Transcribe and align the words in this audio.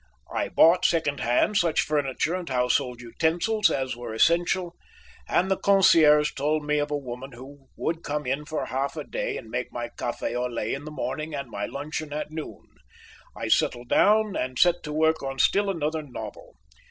I 0.33 0.49
bought, 0.49 0.83
second 0.83 1.19
hand, 1.19 1.57
such 1.57 1.81
furniture 1.81 2.33
and 2.33 2.49
household 2.49 3.01
utensils 3.03 3.69
as 3.69 3.95
were 3.95 4.15
essential, 4.15 4.75
and 5.27 5.51
the 5.51 5.57
concierge 5.59 6.33
told 6.33 6.65
me 6.65 6.79
of 6.79 6.89
a 6.89 6.97
woman 6.97 7.33
who 7.33 7.67
would 7.77 8.01
come 8.01 8.25
in 8.25 8.45
for 8.45 8.65
half 8.65 8.97
a 8.97 9.03
day 9.03 9.37
and 9.37 9.51
make 9.51 9.71
my 9.71 9.89
café 9.89 10.33
au 10.35 10.47
lait 10.47 10.73
in 10.73 10.85
the 10.85 10.89
morning 10.91 11.35
and 11.35 11.51
my 11.51 11.67
luncheon 11.67 12.11
at 12.13 12.31
noon. 12.31 12.63
I 13.37 13.47
settled 13.47 13.89
down 13.89 14.35
and 14.35 14.57
set 14.57 14.81
to 14.85 14.91
work 14.91 15.21
on 15.21 15.37
still 15.37 15.69
another 15.69 16.01
novel. 16.01 16.55